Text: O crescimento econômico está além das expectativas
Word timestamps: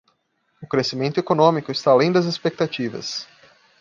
O 0.59 0.65
crescimento 0.67 1.19
econômico 1.19 1.71
está 1.71 1.91
além 1.91 2.11
das 2.11 2.25
expectativas 2.25 3.27